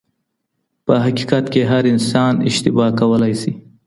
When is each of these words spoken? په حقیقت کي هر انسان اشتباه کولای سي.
په 0.85 0.93
حقیقت 1.05 1.43
کي 1.53 1.61
هر 1.71 1.83
انسان 1.93 2.33
اشتباه 2.49 2.91
کولای 2.99 3.33
سي. 3.41 3.51